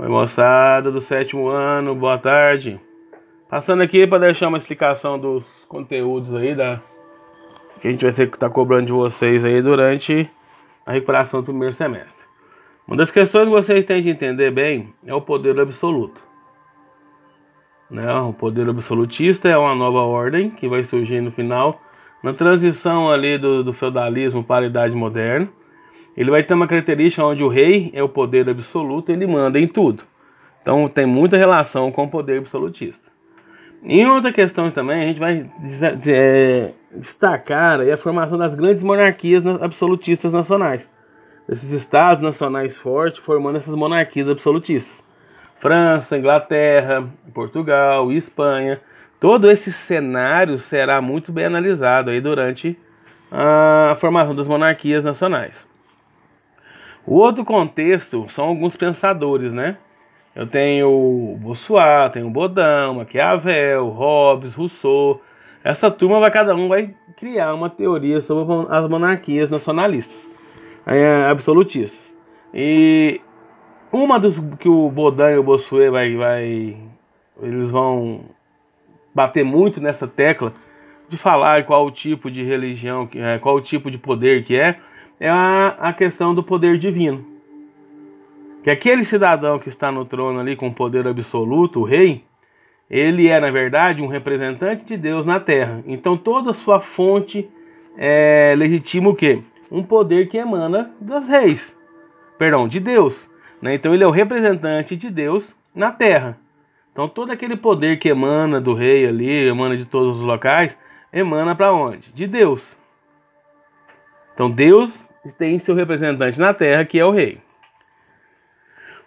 Oi, 0.00 0.06
moçada 0.06 0.92
do 0.92 1.00
sétimo 1.00 1.48
ano, 1.48 1.92
boa 1.92 2.16
tarde. 2.16 2.78
Passando 3.50 3.82
aqui 3.82 4.06
para 4.06 4.26
deixar 4.26 4.46
uma 4.46 4.58
explicação 4.58 5.18
dos 5.18 5.42
conteúdos 5.66 6.32
aí 6.36 6.54
da 6.54 6.80
que 7.80 7.88
a 7.88 7.90
gente 7.90 8.04
vai 8.04 8.12
ter 8.14 8.28
que 8.28 8.36
estar 8.36 8.48
tá 8.48 8.54
cobrando 8.54 8.86
de 8.86 8.92
vocês 8.92 9.44
aí 9.44 9.60
durante 9.60 10.30
a 10.86 10.92
recuperação 10.92 11.40
do 11.40 11.46
primeiro 11.46 11.74
semestre. 11.74 12.24
Uma 12.86 12.96
das 12.96 13.10
questões 13.10 13.46
que 13.46 13.50
vocês 13.50 13.84
têm 13.84 14.00
de 14.00 14.08
entender 14.08 14.52
bem 14.52 14.94
é 15.04 15.12
o 15.12 15.20
poder 15.20 15.58
absoluto. 15.58 16.20
Né? 17.90 18.08
O 18.20 18.32
poder 18.32 18.68
absolutista 18.68 19.48
é 19.48 19.58
uma 19.58 19.74
nova 19.74 20.02
ordem 20.02 20.50
que 20.50 20.68
vai 20.68 20.84
surgir 20.84 21.20
no 21.20 21.32
final, 21.32 21.82
na 22.22 22.32
transição 22.32 23.10
ali 23.10 23.36
do, 23.36 23.64
do 23.64 23.72
feudalismo 23.72 24.44
para 24.44 24.64
a 24.64 24.68
idade 24.68 24.94
moderna 24.94 25.48
ele 26.18 26.32
vai 26.32 26.42
ter 26.42 26.52
uma 26.52 26.66
característica 26.66 27.24
onde 27.24 27.44
o 27.44 27.48
rei 27.48 27.92
é 27.94 28.02
o 28.02 28.08
poder 28.08 28.48
absoluto, 28.48 29.12
ele 29.12 29.24
manda 29.24 29.56
em 29.56 29.68
tudo. 29.68 30.02
Então 30.60 30.88
tem 30.88 31.06
muita 31.06 31.36
relação 31.36 31.92
com 31.92 32.06
o 32.06 32.10
poder 32.10 32.38
absolutista. 32.38 33.08
Em 33.84 34.04
outra 34.04 34.32
questão 34.32 34.68
também, 34.72 35.00
a 35.00 35.06
gente 35.06 35.20
vai 35.20 35.48
é, 36.08 36.72
destacar 36.92 37.80
a 37.80 37.96
formação 37.96 38.36
das 38.36 38.52
grandes 38.52 38.82
monarquias 38.82 39.46
absolutistas 39.46 40.32
nacionais. 40.32 40.90
Esses 41.48 41.70
estados 41.70 42.20
nacionais 42.20 42.76
fortes 42.76 43.24
formando 43.24 43.58
essas 43.58 43.76
monarquias 43.76 44.28
absolutistas. 44.28 44.92
França, 45.60 46.18
Inglaterra, 46.18 47.08
Portugal, 47.32 48.10
Espanha. 48.10 48.80
Todo 49.20 49.48
esse 49.48 49.70
cenário 49.70 50.58
será 50.58 51.00
muito 51.00 51.30
bem 51.30 51.44
analisado 51.44 52.10
aí 52.10 52.20
durante 52.20 52.76
a 53.30 53.96
formação 54.00 54.34
das 54.34 54.48
monarquias 54.48 55.04
nacionais. 55.04 55.67
O 57.08 57.14
outro 57.14 57.42
contexto 57.42 58.26
são 58.28 58.44
alguns 58.44 58.76
pensadores, 58.76 59.50
né? 59.50 59.78
Eu 60.36 60.46
tenho 60.46 61.38
Bossuat, 61.40 62.12
tenho 62.12 62.28
Baudin, 62.28 62.98
Maquiavel, 62.98 63.88
Hobbes, 63.88 64.54
Rousseau. 64.54 65.22
Essa 65.64 65.90
turma 65.90 66.20
vai 66.20 66.30
cada 66.30 66.54
um 66.54 66.68
vai 66.68 66.94
criar 67.16 67.54
uma 67.54 67.70
teoria 67.70 68.20
sobre 68.20 68.66
as 68.68 68.86
monarquias 68.90 69.48
nacionalistas, 69.48 70.18
é, 70.84 71.24
absolutistas. 71.30 72.14
E 72.52 73.22
uma 73.90 74.20
dos 74.20 74.38
que 74.60 74.68
o 74.68 74.90
Baudin 74.90 75.32
e 75.32 75.38
o 75.38 75.42
Bossuet 75.42 75.88
vai, 75.88 76.14
vai 76.14 76.76
eles 77.40 77.70
vão 77.70 78.20
bater 79.14 79.46
muito 79.46 79.80
nessa 79.80 80.06
tecla 80.06 80.52
de 81.08 81.16
falar 81.16 81.64
qual 81.64 81.86
o 81.86 81.90
tipo 81.90 82.30
de 82.30 82.42
religião, 82.42 83.08
é, 83.14 83.38
qual 83.38 83.56
o 83.56 83.62
tipo 83.62 83.90
de 83.90 83.96
poder 83.96 84.44
que 84.44 84.60
é, 84.60 84.78
é 85.20 85.28
a, 85.28 85.76
a 85.78 85.92
questão 85.92 86.34
do 86.34 86.42
poder 86.42 86.78
divino. 86.78 87.24
Que 88.62 88.70
aquele 88.70 89.04
cidadão 89.04 89.58
que 89.58 89.68
está 89.68 89.90
no 89.90 90.04
trono 90.04 90.40
ali 90.40 90.56
com 90.56 90.72
poder 90.72 91.06
absoluto, 91.06 91.80
o 91.80 91.84
rei, 91.84 92.24
ele 92.90 93.28
é, 93.28 93.38
na 93.40 93.50
verdade, 93.50 94.02
um 94.02 94.06
representante 94.06 94.84
de 94.84 94.96
Deus 94.96 95.24
na 95.26 95.38
terra. 95.38 95.82
Então 95.86 96.16
toda 96.16 96.54
sua 96.54 96.80
fonte 96.80 97.48
é 97.96 98.54
legitima 98.56 99.10
o 99.10 99.14
quê? 99.14 99.42
Um 99.70 99.82
poder 99.82 100.28
que 100.28 100.38
emana 100.38 100.90
dos 101.00 101.26
reis. 101.28 101.74
Perdão, 102.38 102.68
de 102.68 102.80
Deus. 102.80 103.28
Né? 103.60 103.74
Então 103.74 103.94
ele 103.94 104.04
é 104.04 104.06
o 104.06 104.12
representante 104.12 104.96
de 104.96 105.10
Deus 105.10 105.54
na 105.74 105.90
terra. 105.90 106.38
Então 106.92 107.08
todo 107.08 107.30
aquele 107.30 107.56
poder 107.56 107.98
que 107.98 108.08
emana 108.08 108.60
do 108.60 108.74
rei 108.74 109.06
ali, 109.06 109.48
emana 109.48 109.76
de 109.76 109.84
todos 109.84 110.18
os 110.18 110.22
locais, 110.22 110.76
emana 111.12 111.54
para 111.54 111.72
onde? 111.72 112.10
De 112.12 112.26
Deus. 112.26 112.76
Então 114.34 114.50
Deus 114.50 115.07
tem 115.34 115.58
seu 115.58 115.74
representante 115.74 116.38
na 116.38 116.54
Terra, 116.54 116.84
que 116.84 116.98
é 116.98 117.04
o 117.04 117.10
rei. 117.10 117.40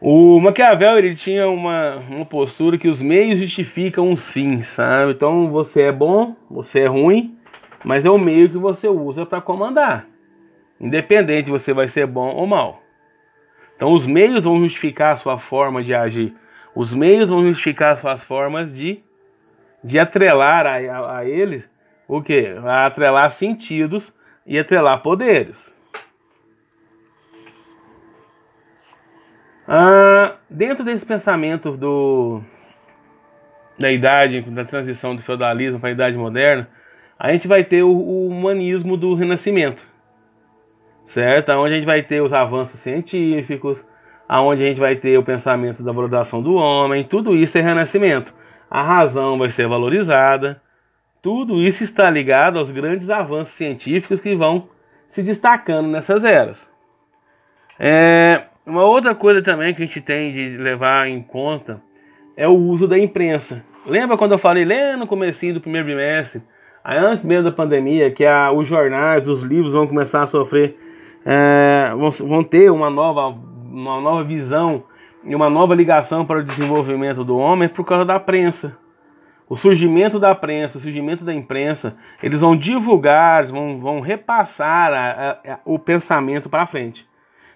O 0.00 0.40
Maquiavel 0.40 0.98
ele 0.98 1.14
tinha 1.14 1.48
uma, 1.48 1.96
uma 1.96 2.26
postura 2.26 2.76
que 2.76 2.88
os 2.88 3.00
meios 3.00 3.38
justificam 3.38 4.12
os 4.12 4.28
fins, 4.32 4.66
sabe? 4.66 5.12
Então 5.12 5.48
você 5.48 5.82
é 5.82 5.92
bom, 5.92 6.34
você 6.50 6.80
é 6.80 6.86
ruim, 6.86 7.38
mas 7.84 8.04
é 8.04 8.10
o 8.10 8.18
meio 8.18 8.48
que 8.48 8.58
você 8.58 8.88
usa 8.88 9.24
para 9.24 9.40
comandar, 9.40 10.06
independente 10.80 11.50
você 11.50 11.72
vai 11.72 11.88
ser 11.88 12.06
bom 12.06 12.34
ou 12.34 12.46
mal. 12.46 12.82
Então 13.76 13.92
os 13.92 14.04
meios 14.04 14.42
vão 14.42 14.60
justificar 14.60 15.14
a 15.14 15.18
sua 15.18 15.38
forma 15.38 15.84
de 15.84 15.94
agir, 15.94 16.34
os 16.74 16.92
meios 16.92 17.28
vão 17.28 17.46
justificar 17.46 17.92
as 17.92 18.00
suas 18.00 18.24
formas 18.24 18.74
de, 18.74 19.00
de 19.84 20.00
atrelar 20.00 20.66
a, 20.66 20.78
a, 20.78 21.18
a 21.18 21.24
eles 21.24 21.70
o 22.08 22.20
que? 22.20 22.54
Atrelar 22.66 23.32
sentidos 23.32 24.12
e 24.44 24.58
atrelar 24.58 25.00
poderes. 25.02 25.71
Ah, 29.66 30.36
dentro 30.50 30.84
desse 30.84 31.06
pensamento 31.06 31.76
do, 31.76 32.42
da 33.78 33.90
idade, 33.90 34.40
da 34.42 34.64
transição 34.64 35.14
do 35.14 35.22
feudalismo 35.22 35.78
para 35.78 35.90
a 35.90 35.92
idade 35.92 36.16
moderna, 36.16 36.68
a 37.18 37.32
gente 37.32 37.46
vai 37.46 37.62
ter 37.62 37.82
o, 37.82 37.90
o 37.90 38.28
humanismo 38.28 38.96
do 38.96 39.14
renascimento, 39.14 39.82
certo? 41.06 41.52
Onde 41.52 41.74
a 41.74 41.76
gente 41.76 41.86
vai 41.86 42.02
ter 42.02 42.20
os 42.20 42.32
avanços 42.32 42.80
científicos, 42.80 43.82
aonde 44.28 44.62
a 44.62 44.66
gente 44.66 44.80
vai 44.80 44.96
ter 44.96 45.16
o 45.18 45.22
pensamento 45.22 45.82
da 45.82 45.92
valorização 45.92 46.42
do 46.42 46.54
homem, 46.54 47.04
tudo 47.04 47.34
isso 47.34 47.56
é 47.58 47.60
renascimento. 47.60 48.34
A 48.68 48.82
razão 48.82 49.38
vai 49.38 49.50
ser 49.50 49.68
valorizada, 49.68 50.60
tudo 51.20 51.60
isso 51.60 51.84
está 51.84 52.10
ligado 52.10 52.58
aos 52.58 52.70
grandes 52.70 53.08
avanços 53.08 53.54
científicos 53.54 54.20
que 54.20 54.34
vão 54.34 54.68
se 55.08 55.22
destacando 55.22 55.88
nessas 55.88 56.24
eras. 56.24 56.66
É, 57.78 58.46
uma 58.66 58.84
outra 58.84 59.14
coisa 59.14 59.42
também 59.42 59.74
que 59.74 59.82
a 59.82 59.86
gente 59.86 60.00
tem 60.00 60.32
de 60.32 60.56
levar 60.56 61.08
em 61.08 61.20
conta 61.20 61.82
é 62.36 62.46
o 62.46 62.56
uso 62.56 62.86
da 62.86 62.98
imprensa. 62.98 63.64
Lembra 63.84 64.16
quando 64.16 64.32
eu 64.32 64.38
falei 64.38 64.64
lá 64.64 64.96
no 64.96 65.06
comecinho 65.06 65.54
do 65.54 65.60
primeiro 65.60 65.88
bimestre, 65.88 66.42
antes 66.84 67.24
mesmo 67.24 67.44
da 67.44 67.52
pandemia, 67.52 68.10
que 68.10 68.24
a, 68.24 68.52
os 68.52 68.68
jornais, 68.68 69.26
os 69.26 69.42
livros 69.42 69.72
vão 69.72 69.86
começar 69.86 70.22
a 70.22 70.26
sofrer, 70.26 70.76
é, 71.26 71.92
vão, 71.96 72.10
vão 72.10 72.44
ter 72.44 72.70
uma 72.70 72.88
nova, 72.88 73.28
uma 73.28 74.00
nova 74.00 74.22
visão 74.22 74.84
e 75.24 75.34
uma 75.34 75.50
nova 75.50 75.74
ligação 75.74 76.24
para 76.24 76.38
o 76.38 76.44
desenvolvimento 76.44 77.24
do 77.24 77.36
homem 77.36 77.68
por 77.68 77.84
causa 77.84 78.04
da 78.04 78.20
prensa. 78.20 78.76
O 79.48 79.56
surgimento 79.56 80.18
da 80.18 80.34
prensa, 80.34 80.78
o 80.78 80.80
surgimento 80.80 81.24
da 81.24 81.34
imprensa, 81.34 81.96
eles 82.22 82.40
vão 82.40 82.56
divulgar, 82.56 83.46
vão, 83.48 83.80
vão 83.80 84.00
repassar 84.00 84.92
a, 84.92 85.52
a, 85.52 85.58
o 85.64 85.78
pensamento 85.78 86.48
para 86.48 86.66
frente. 86.66 87.06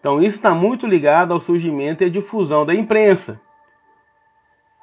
Então 0.00 0.20
isso 0.20 0.36
está 0.36 0.52
muito 0.52 0.86
ligado 0.86 1.32
ao 1.32 1.40
surgimento 1.40 2.02
e 2.02 2.06
à 2.06 2.10
difusão 2.10 2.64
da 2.64 2.74
imprensa, 2.74 3.40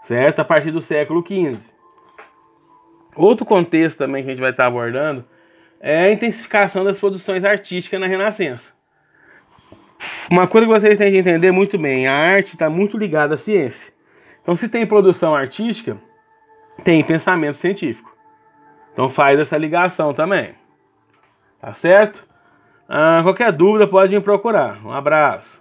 certo? 0.04 0.40
A 0.40 0.46
partir 0.46 0.72
do 0.72 0.82
século 0.82 1.26
XV. 1.26 1.58
Outro 3.16 3.44
contexto 3.44 3.98
também 3.98 4.24
que 4.24 4.30
a 4.30 4.34
gente 4.34 4.42
vai 4.42 4.52
estar 4.52 4.68
abordando 4.68 5.26
é 5.80 6.06
a 6.06 6.12
intensificação 6.12 6.84
das 6.84 7.00
produções 7.00 7.44
artísticas 7.44 8.00
na 8.00 8.08
Renascença. 8.08 8.72
Uma 10.30 10.48
coisa 10.48 10.68
que 10.68 10.74
vocês 10.74 10.98
têm 10.98 11.12
que 11.12 11.18
entender 11.18 11.52
muito 11.52 11.78
bem, 11.80 12.08
a 12.08 12.14
arte 12.14 12.54
está 12.54 12.70
muito 12.70 12.96
ligada 12.96 13.36
à 13.36 13.38
ciência. 13.40 13.92
Então 14.44 14.56
se 14.56 14.70
tem 14.70 14.86
produção 14.86 15.34
artística, 15.34 15.98
tem 16.84 17.04
pensamento 17.04 17.58
científico. 17.58 18.16
Então 18.94 19.10
faz 19.10 19.40
essa 19.40 19.58
ligação 19.58 20.14
também. 20.14 20.54
Tá 21.60 21.74
certo? 21.74 22.28
Ah, 22.90 23.22
qualquer 23.24 23.52
dúvida 23.52 23.88
pode 23.88 24.14
me 24.16 24.22
procurar. 24.22 24.84
Um 24.86 24.92
abraço. 24.92 25.56